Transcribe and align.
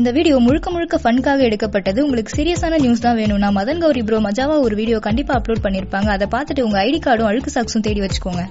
இந்த 0.00 0.10
வீடியோ 0.16 0.36
முழுக்க 0.46 0.68
முழுக்க 0.70 0.96
ஃபன்காக 1.02 1.40
எடுக்கப்பட்டது. 1.48 1.98
உங்களுக்கு 2.06 2.32
சீரியஸான 2.36 2.78
நியூஸ் 2.82 3.02
தான் 3.04 3.18
வேணும்னா 3.20 3.48
மதன் 3.58 3.80
கௌரி 3.84 4.02
ப்ரோ 4.08 4.18
மஜாவா 4.26 4.56
ஒரு 4.66 4.74
வீடியோ 4.80 4.98
கண்டிப்பா 5.06 5.34
அப்லோட் 5.38 5.62
பண்ணிருப்பாங்க. 5.66 6.08
அதை 6.16 6.26
பார்த்துட்டு 6.34 6.66
உங்க 6.66 6.78
ஐடி 6.86 6.98
கார்டும் 7.06 7.28
அழுக்கு 7.30 7.54
சாக்ஸும் 7.54 7.84
தேடி 7.86 8.00
வச்சுக்கோங்க. 8.04 8.42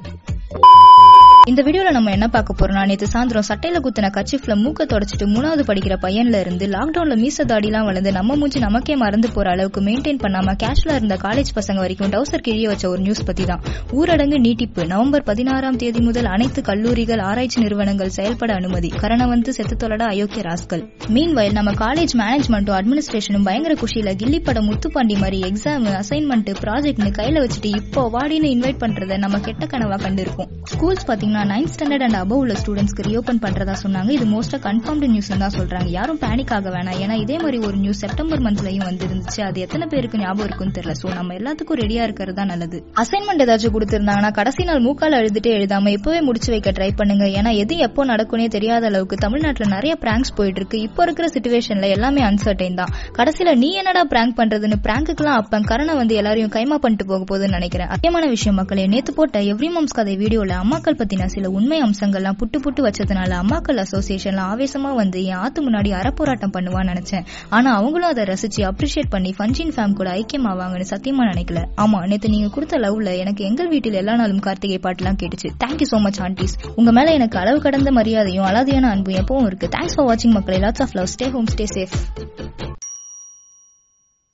இந்த 1.50 1.62
வீடியோல 1.66 1.90
நம்ம 1.92 2.12
என்ன 2.12 2.28
பார்க்க 2.28 2.54
போறோம்னா 2.60 2.84
நேத்து 2.90 3.08
சாயந்தரம் 3.10 3.46
சட்டையில 3.48 3.80
குத்தின 3.86 4.08
கச்சிஃப்ல 4.16 4.54
மூக்க 4.62 4.86
தொடச்சிட்டு 4.92 5.26
மூணாவது 5.34 5.64
படிக்கிற 5.68 5.96
பையன்ல 6.04 6.40
இருந்து 6.44 6.66
லாக்டவுன்ல 6.68 7.16
மீச 7.20 7.46
தாடிலாம் 7.52 7.86
வளர்ந்து 7.86 8.12
நம்ம 8.12 8.36
மூஞ்சி 8.36 8.60
நமக்கே 8.60 8.96
மறந்து 8.96 9.28
போற 9.36 9.50
அளவுக்கு 9.50 9.82
மெயின்டைன் 9.82 10.22
பண்ணாம 10.24 10.56
கேஷுவலா 10.64 10.96
இருந்த 11.00 11.16
காலேஜ் 11.24 11.52
பசங்க 11.58 11.82
வரைக்கும் 11.84 12.12
டவுசர் 12.16 12.44
கிழிய 12.48 12.70
வச்ச 12.72 12.86
ஒரு 12.90 13.02
நியூஸ் 13.02 13.22
பத்தி 13.28 13.46
தான் 13.46 13.62
ஊரடங்கு 14.00 14.40
நீட்டிப்பு 14.46 14.86
நவம்பர் 14.94 15.26
பதினாறாம் 15.30 15.78
தேதி 15.84 16.02
முதல் 16.08 16.30
அனைத்து 16.36 16.64
கல்லூரிகள் 16.70 17.24
ஆராய்ச்சி 17.28 17.60
நிறுவனங்கள் 17.60 18.12
செயல்பட 18.18 18.54
அனுமதி 18.54 18.92
கரணம் 19.04 19.30
வந்து 19.30 19.54
செத்து 19.54 19.78
தொலட 19.84 20.04
அயோக்கிய 20.14 20.46
ராஸ்கள் 20.50 20.84
மீன் 21.10 21.36
வயல் 21.40 21.58
நம்ம 21.60 21.76
காலேஜ் 21.84 22.16
மேனேஜ்மெண்ட்டும் 22.24 22.78
அட்மினிஸ்ட்ரேஷனும் 22.80 23.48
பயங்கர 23.50 23.76
குஷியில 23.84 24.16
கில்லி 24.24 24.42
படம் 24.42 24.70
முத்துப்பாண்டி 24.72 25.18
மாதிரி 25.20 25.40
எக்ஸாம் 25.52 25.88
அசைன்மெண்ட் 26.02 26.52
ப்ராஜெக்ட்னு 26.64 27.14
கையில 27.20 27.46
வச்சுட்டு 27.46 27.72
இப்போ 27.82 28.10
வாடின்னு 28.18 28.54
இன்வைட் 28.56 28.84
பண்றத 28.86 29.22
நம்ம 29.26 29.44
கெட்ட 29.48 29.64
கனவா 29.68 30.00
கண்டிருக்கோம். 30.08 30.52
ஸ்கூல்ஸ் 30.74 31.08
பாத்தீங்கன்னா 31.08 31.34
நைன்த் 31.52 31.72
ஸ்டாண்டர்ட் 31.74 32.06
அண்ட் 32.08 32.18
அபவ் 32.22 32.40
உள்ள 32.44 32.54
ஸ்டூடெண்ட்ஸ்க்கு 32.62 33.06
ரீஓபன் 33.08 33.42
பண்றதா 33.46 33.76
சொன்னாங்க. 33.84 34.10
இது 34.18 34.26
மோஸ்டா 34.34 34.58
கன்ஃபார்ம்டு 34.66 35.08
நியூஸ் 35.14 35.32
தான் 35.44 35.56
சொல்றாங்க. 35.58 35.90
யாரும் 35.98 36.20
பேனிக் 36.24 36.54
ஆக 36.58 36.70
வேணாம். 36.76 36.98
ஏன்னா 37.04 37.16
இதே 37.24 37.38
மாதிரி 37.44 37.58
ஒரு 37.68 37.78
நியூஸ் 37.84 38.02
செப்டம்பர் 38.06 38.42
மந்த்லயும் 38.46 38.86
வந்துருந்துச்சு. 38.90 39.40
அது 39.48 39.60
எத்தனை 39.66 39.88
பேருக்கு 39.94 40.22
ஞாபகம் 40.24 40.46
இருக்குன்னு 40.48 40.76
தெரியல. 40.78 40.96
சோ 41.02 41.14
நம்ம 41.18 41.34
எல்லாத்துக்கும் 41.40 41.80
ரெடியா 41.84 42.04
இருக்கிறது 42.08 42.38
தான் 42.40 42.52
நல்லது. 42.54 42.80
அசைன்மெண்ட் 43.04 43.44
ஏதாச்சும் 43.46 43.76
கொடுத்திருந்தாங்கன்னா 43.76 44.32
கடைசி 44.40 44.64
நாள் 44.70 44.84
மூக்கால 44.88 45.20
எழுதிட்டே 45.24 45.54
எழுதாம 45.58 45.92
இப்பவே 45.98 46.22
முடிச்சு 46.28 46.52
வைக்க 46.56 46.72
ட்ரை 46.80 46.90
பண்ணுங்க. 47.02 47.26
ஏன்னா 47.40 47.54
எது 47.64 47.78
எப்போ 47.88 48.06
நடக்கும்னே 48.12 48.48
தெரியாத 48.58 48.86
அளவுக்கு 48.92 49.18
தமிழ்நாட்டுல 49.26 49.68
நிறைய 49.76 49.96
பிராங்க்ஸ் 50.04 50.36
போயிட்டு 50.40 50.62
இருக்கு 50.62 50.80
இப்போ 50.88 51.04
இருக்கிற 51.08 51.28
சுச்சுவேஷன்ல 51.36 51.90
எல்லாமே 51.98 52.24
அன்சர்டைன் 52.30 52.80
தான். 52.82 52.94
கடைசியில 53.20 53.56
நீ 53.64 53.72
என்னடா 53.82 54.04
பிராங்க் 54.14 54.38
பண்றதுன்னு 54.42 54.80
பிராங்குக்கெல்லாம் 54.88 55.40
அப்ப 55.42 55.60
கரணை 55.72 55.96
வந்து 56.02 56.16
எல்லாரையும் 56.22 56.54
கைமா 56.56 56.78
பண்ணிட்டு 56.84 57.06
போக 57.12 57.24
போகுதுன்னு 57.30 57.58
நினைக்கிறேன். 57.60 57.90
அத்தியமான 57.96 58.26
விஷயம் 58.34 58.58
மக்களே 58.60 58.88
நேத்து 58.94 59.12
போட்ட 59.18 59.40
எவ்ரி 59.52 59.70
மம்ஸ் 59.76 59.96
கதை 59.98 60.16
வீடியோல 60.22 60.56
அம்மாக்கள் 60.64 60.98
பத்தின 61.26 61.34
சில 61.36 61.50
உண்மை 61.58 61.78
அம்சங்கள்லாம் 61.86 62.38
புட்டு 62.40 62.58
புட்டு 62.66 62.82
வச்சதுனால 62.86 63.32
அம்மாக்கள் 63.42 63.80
அசோசியேஷன்ல 63.84 64.42
ஆவேசமா 64.52 64.92
வந்து 65.02 65.20
என் 65.30 65.40
ஆத்து 65.44 65.60
முன்னாடி 65.68 65.90
அறப்போராட்டம் 66.00 66.54
பண்ணுவான்னு 66.58 66.92
நினைச்சேன். 66.94 67.26
ஆனா 67.50 67.70
அவங்களும் 67.80 68.10
அதை 68.14 68.24
ரசிச்சு 68.32 68.62
அப்ரிஷியேட் 68.72 69.12
பண்ணி 69.16 69.32
ஃபன்ஜின் 69.38 69.74
ஃபேம் 69.76 69.98
கூட 70.00 70.10
ஐக்கியமாவாங்கன்னு 70.20 70.88
சத்தியமா 70.94 71.26
நினைக்கல. 71.32 71.62
ஆமா 71.84 72.00
நேத்து 72.12 72.34
நீங்க 72.36 72.50
கொடுத்த 72.56 72.80
லவ்ல 72.86 73.12
எனக்கு 73.24 73.44
எங்கள் 73.50 73.72
வீட்டில் 73.74 74.00
எல்லா 74.02 74.16
நாளும் 74.22 74.44
கார்த்திகை 74.48 74.80
பாட்டுலாம் 74.86 75.20
கேட்டுச்சு. 75.24 75.52
தேங்க்யூ 75.64 75.90
சோ 75.94 76.00
மச் 76.08 76.22
ஆண்டிஸ் 76.28 76.56
உங்க 76.80 76.92
மேல 77.00 77.18
எனக்கு 77.20 77.40
அளவு 77.44 77.60
கடந்த 77.68 77.92
மரியாதையும் 78.00 78.48
அலாதியான 78.52 78.92
அன்பும் 78.96 79.20
எப்பவும் 79.24 79.50
இருக்கு. 79.52 79.70
தேங்க்ஸ் 79.78 79.98
ஃபார் 79.98 80.10
வாட்சிங் 80.12 80.36
மக்களை. 80.40 80.60
Lots 80.66 80.86
of 80.86 80.98
love 81.00 81.14
stay 81.16 81.30
home 81.38 81.52
stay 81.56 81.68
safe 81.76 81.96